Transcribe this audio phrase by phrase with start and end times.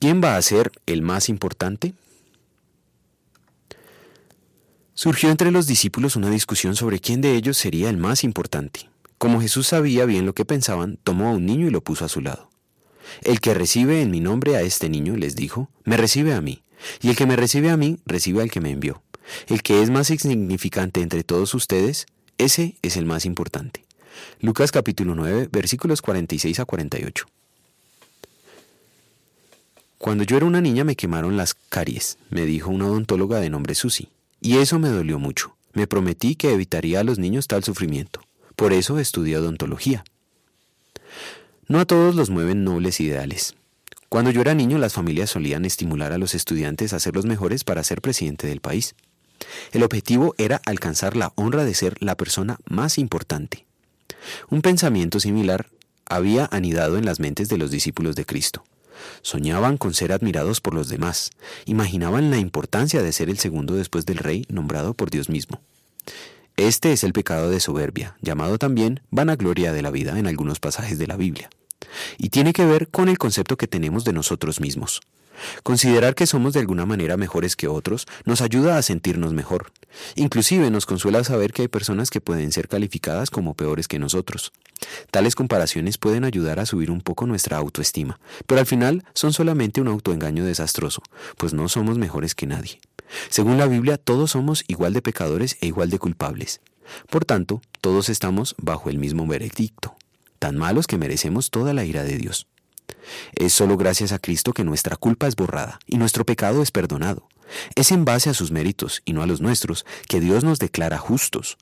[0.00, 1.92] ¿Quién va a ser el más importante?
[4.94, 8.88] Surgió entre los discípulos una discusión sobre quién de ellos sería el más importante.
[9.18, 12.08] Como Jesús sabía bien lo que pensaban, tomó a un niño y lo puso a
[12.08, 12.48] su lado.
[13.22, 16.62] El que recibe en mi nombre a este niño, les dijo, me recibe a mí,
[17.00, 19.02] y el que me recibe a mí, recibe al que me envió.
[19.48, 22.06] El que es más insignificante entre todos ustedes,
[22.38, 23.84] ese es el más importante.
[24.40, 27.26] Lucas capítulo 9, versículos 46 a 48.
[29.98, 33.74] Cuando yo era una niña me quemaron las caries, me dijo una odontóloga de nombre
[33.74, 34.08] Susie,
[34.40, 35.56] y eso me dolió mucho.
[35.72, 38.20] Me prometí que evitaría a los niños tal sufrimiento.
[38.54, 40.04] Por eso estudié odontología.
[41.66, 43.56] No a todos los mueven nobles ideales.
[44.08, 47.64] Cuando yo era niño, las familias solían estimular a los estudiantes a ser los mejores
[47.64, 48.94] para ser presidente del país.
[49.72, 53.66] El objetivo era alcanzar la honra de ser la persona más importante.
[54.48, 55.66] Un pensamiento similar
[56.06, 58.64] había anidado en las mentes de los discípulos de Cristo.
[59.22, 61.30] Soñaban con ser admirados por los demás,
[61.64, 65.60] imaginaban la importancia de ser el segundo después del rey nombrado por Dios mismo.
[66.56, 70.98] Este es el pecado de soberbia, llamado también vanagloria de la vida en algunos pasajes
[70.98, 71.50] de la Biblia,
[72.18, 75.00] y tiene que ver con el concepto que tenemos de nosotros mismos.
[75.62, 79.72] Considerar que somos de alguna manera mejores que otros nos ayuda a sentirnos mejor.
[80.14, 84.52] Inclusive nos consuela saber que hay personas que pueden ser calificadas como peores que nosotros.
[85.10, 89.80] Tales comparaciones pueden ayudar a subir un poco nuestra autoestima, pero al final son solamente
[89.80, 91.02] un autoengaño desastroso,
[91.36, 92.80] pues no somos mejores que nadie.
[93.28, 96.60] Según la Biblia, todos somos igual de pecadores e igual de culpables.
[97.10, 99.96] Por tanto, todos estamos bajo el mismo veredicto,
[100.38, 102.46] tan malos que merecemos toda la ira de Dios.
[103.34, 107.28] Es solo gracias a Cristo que nuestra culpa es borrada y nuestro pecado es perdonado.
[107.74, 110.98] Es en base a sus méritos y no a los nuestros que Dios nos declara
[110.98, 111.56] justos.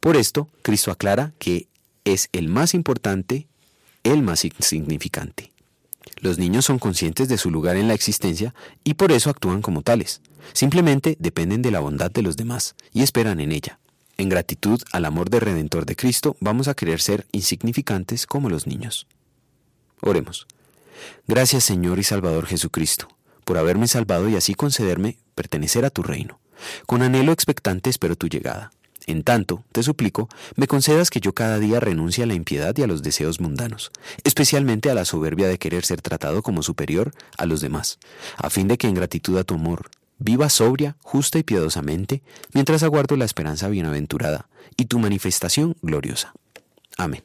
[0.00, 1.68] Por esto, Cristo aclara que
[2.04, 3.46] es el más importante,
[4.04, 5.52] el más insignificante.
[6.20, 8.54] Los niños son conscientes de su lugar en la existencia
[8.84, 10.20] y por eso actúan como tales.
[10.52, 13.78] Simplemente dependen de la bondad de los demás y esperan en ella.
[14.16, 18.66] En gratitud al amor de Redentor de Cristo, vamos a querer ser insignificantes como los
[18.66, 19.06] niños.
[20.00, 20.46] Oremos.
[21.26, 23.08] Gracias Señor y Salvador Jesucristo,
[23.44, 26.40] por haberme salvado y así concederme pertenecer a tu reino.
[26.86, 28.72] Con anhelo expectante espero tu llegada.
[29.06, 32.82] En tanto, te suplico, me concedas que yo cada día renuncie a la impiedad y
[32.82, 33.92] a los deseos mundanos,
[34.24, 38.00] especialmente a la soberbia de querer ser tratado como superior a los demás,
[38.36, 42.82] a fin de que en gratitud a tu amor viva sobria, justa y piadosamente, mientras
[42.82, 46.32] aguardo la esperanza bienaventurada y tu manifestación gloriosa.
[46.96, 47.22] Amén.